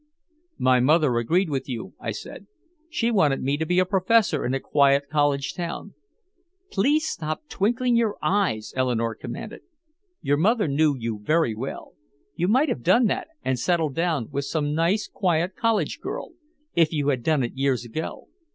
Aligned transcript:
"My 0.57 0.79
mother 0.79 1.17
agreed 1.19 1.51
with 1.51 1.69
you," 1.69 1.93
I 1.99 2.09
said. 2.09 2.47
"She 2.89 3.11
wanted 3.11 3.43
me 3.43 3.55
to 3.57 3.67
be 3.67 3.77
a 3.77 3.85
professor 3.85 4.43
in 4.43 4.55
a 4.55 4.59
quiet 4.59 5.07
college 5.11 5.53
town." 5.53 5.93
"Please 6.71 7.05
stop 7.07 7.43
twinkling 7.49 7.95
your 7.95 8.17
eyes," 8.19 8.73
Eleanore 8.75 9.13
commanded. 9.13 9.61
"Your 10.23 10.37
mother 10.37 10.67
knew 10.67 10.95
you 10.97 11.19
very 11.21 11.53
well. 11.53 11.93
You 12.35 12.47
might 12.47 12.69
have 12.69 12.81
done 12.81 13.05
that 13.13 13.27
and 13.45 13.59
settled 13.59 13.93
down 13.93 14.29
with 14.31 14.45
some 14.45 14.73
nice 14.73 15.07
quiet 15.07 15.55
college 15.55 15.99
girl 15.99 16.31
if 16.75 16.91
you 16.91 17.09
had 17.09 17.21
done 17.21 17.43
it 17.43 17.53
years 17.53 17.85
ago. 17.85 18.27